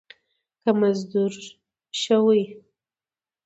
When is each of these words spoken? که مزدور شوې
که 0.61 0.71
مزدور 0.81 1.31
شوې 2.01 2.41